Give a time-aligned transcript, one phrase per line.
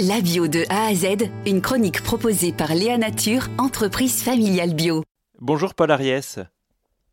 [0.00, 5.04] La bio de A à Z, une chronique proposée par Léa Nature, entreprise familiale bio.
[5.40, 6.40] Bonjour Paul Ariès.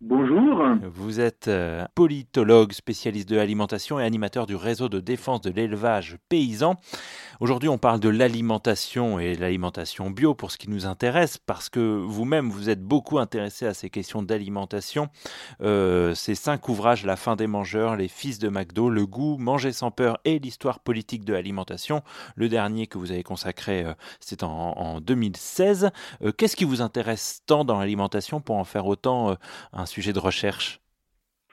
[0.00, 0.62] Bonjour.
[0.94, 6.18] Vous êtes euh, politologue, spécialiste de l'alimentation et animateur du réseau de défense de l'élevage
[6.28, 6.76] paysan.
[7.40, 11.80] Aujourd'hui, on parle de l'alimentation et l'alimentation bio pour ce qui nous intéresse, parce que
[11.80, 15.08] vous-même, vous êtes beaucoup intéressé à ces questions d'alimentation.
[15.62, 19.72] Euh, ces cinq ouvrages, La fin des mangeurs, Les fils de McDo, Le goût, Manger
[19.72, 22.02] sans peur et l'histoire politique de l'alimentation.
[22.36, 25.90] Le dernier que vous avez consacré, euh, c'est en, 2016.
[26.36, 29.36] Qu'est-ce qui vous intéresse tant dans l'alimentation pour en faire autant
[29.72, 30.80] un sujet de recherche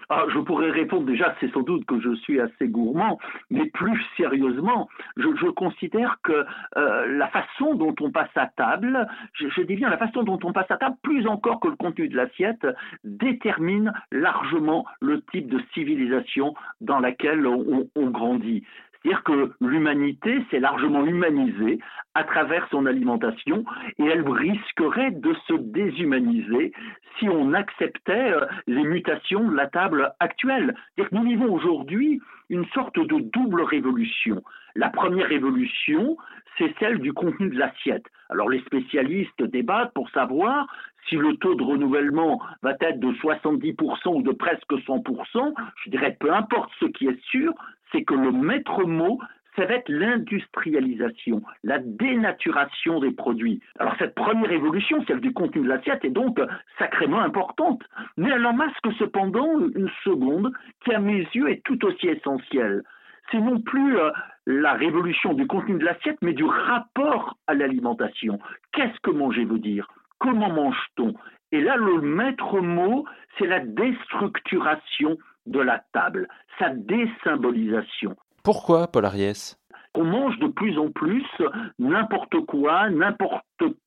[0.10, 3.18] ah, je pourrais répondre déjà, c'est sans doute que je suis assez gourmand,
[3.50, 6.46] mais plus sérieusement, je, considère que
[6.78, 10.54] euh, la façon dont on passe à table, je, dis bien la façon dont on
[10.54, 12.68] passe à table, plus encore que le contenu de l'assiette,
[13.04, 18.64] détermine largement le type de civilisation dans laquelle on grandit.
[19.06, 21.78] C'est-à-dire que l'humanité s'est largement humanisée
[22.16, 23.64] à travers son alimentation
[24.00, 26.74] et elle risquerait de se déshumaniser
[27.20, 30.76] si on acceptait euh, les mutations de la table actuelle.
[30.96, 34.44] C'est-à-dire que nous vivons aujourd'hui une sorte de double révolution.
[34.76, 36.18] La première révolution,
[36.58, 38.06] c'est celle du contenu de l'assiette.
[38.30, 40.68] Alors les spécialistes débattent pour savoir
[41.08, 46.18] si le taux de renouvellement va être de 70% ou de presque 100%, je dirais
[46.20, 47.54] peu importe ce qui est sûr,
[47.92, 49.20] c'est que le maître mot,
[49.56, 53.62] ça va être l'industrialisation, la dénaturation des produits.
[53.80, 56.40] Alors cette première évolution, celle du contenu de l'assiette, est donc
[56.78, 57.82] sacrément importante.
[58.18, 60.52] Mais elle en masque cependant une seconde
[60.84, 62.84] qui, à mes yeux, est tout aussi essentielle.
[63.32, 64.12] C'est non plus euh,
[64.46, 68.40] la révolution du contenu de l'assiette, mais du rapport à l'alimentation.
[68.74, 69.88] Qu'est-ce que manger veut dire?
[70.20, 71.14] Comment mange-t-on?
[71.52, 73.06] Et là, le maître mot,
[73.38, 76.28] c'est la déstructuration de la table,
[76.60, 78.16] sa désymbolisation.
[78.46, 79.58] Pourquoi, Paul Ariès?
[79.96, 81.26] On mange de plus en plus
[81.80, 83.42] n'importe quoi, n'importe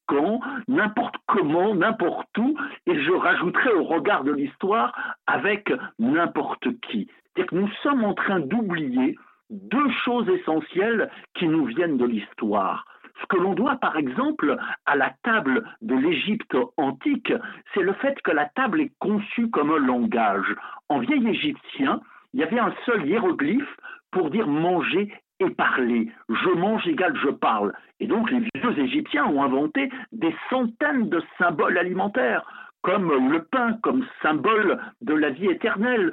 [0.09, 2.56] quand, n'importe comment, n'importe où,
[2.87, 4.92] et je rajouterai au regard de l'histoire
[5.28, 7.06] avec n'importe qui.
[7.06, 9.16] C'est-à-dire que nous sommes en train d'oublier
[9.49, 12.84] deux choses essentielles qui nous viennent de l'histoire.
[13.21, 14.56] Ce que l'on doit, par exemple,
[14.87, 17.32] à la table de l'Égypte antique,
[17.75, 20.53] c'est le fait que la table est conçue comme un langage.
[20.88, 22.00] En vieil égyptien,
[22.34, 23.77] il y avait un seul hiéroglyphe
[24.19, 26.11] pour dire manger et parler.
[26.29, 27.73] Je mange égale je parle.
[28.01, 32.45] Et donc les vieux Égyptiens ont inventé des centaines de symboles alimentaires,
[32.83, 36.12] comme le pain, comme symbole de la vie éternelle.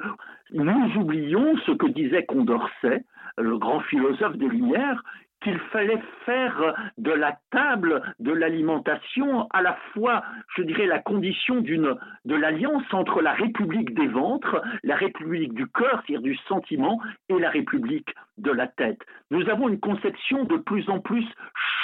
[0.52, 3.02] Nous oublions ce que disait Condorcet,
[3.38, 5.02] le grand philosophe des Lumières,
[5.46, 10.24] qu'il fallait faire de la table de l'alimentation à la fois,
[10.56, 15.68] je dirais, la condition d'une de l'alliance entre la République des ventres, la République du
[15.68, 18.98] cœur, c'est-à-dire du sentiment, et la République de la tête.
[19.30, 21.24] Nous avons une conception de plus en plus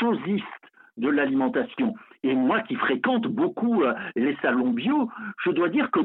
[0.00, 0.61] chosiste
[0.96, 1.94] de l'alimentation.
[2.24, 5.10] Et moi qui fréquente beaucoup euh, les salons bio,
[5.44, 6.00] je dois dire que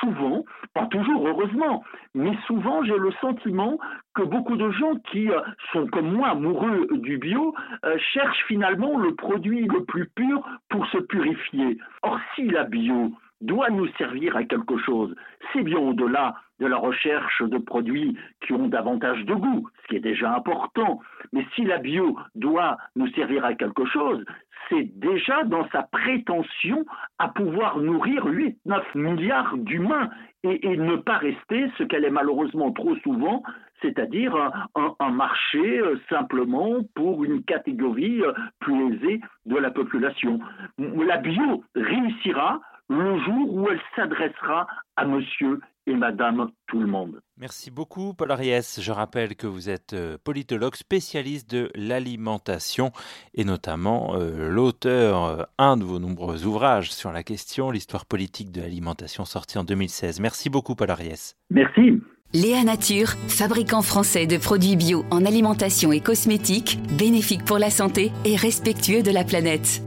[0.00, 3.78] souvent, pas toujours heureusement, mais souvent j'ai le sentiment
[4.14, 5.40] que beaucoup de gens qui euh,
[5.72, 7.54] sont comme moi amoureux du bio
[7.84, 11.78] euh, cherchent finalement le produit le plus pur pour se purifier.
[12.02, 13.12] Or si la bio
[13.44, 15.14] doit nous servir à quelque chose.
[15.52, 19.96] C'est bien au-delà de la recherche de produits qui ont davantage de goût, ce qui
[19.96, 21.00] est déjà important.
[21.32, 24.24] Mais si la bio doit nous servir à quelque chose,
[24.68, 26.86] c'est déjà dans sa prétention
[27.18, 30.08] à pouvoir nourrir 8-9 milliards d'humains
[30.42, 33.42] et, ne pas rester ce qu'elle est malheureusement trop souvent,
[33.80, 34.34] c'est-à-dire
[34.74, 40.38] un, marché euh, simplement pour une catégorie euh, plus aisée de la population.
[40.78, 47.20] La bio réussira le jour où elle s'adressera à monsieur et madame tout le monde.
[47.38, 48.80] Merci beaucoup Paul Ariès.
[48.80, 52.90] Je rappelle que vous êtes euh, politologue spécialiste de l'alimentation
[53.34, 58.50] et notamment euh, l'auteur euh, un de vos nombreux ouvrages sur la question, l'histoire politique
[58.50, 60.20] de l'alimentation sorti en 2016.
[60.20, 61.36] Merci beaucoup Paul Ariès.
[61.50, 62.00] Merci.
[62.32, 68.10] Léa Nature, fabricant français de produits bio en alimentation et cosmétiques, bénéfique pour la santé
[68.24, 69.82] et respectueux de la planète.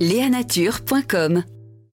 [0.00, 1.44] Léanature.com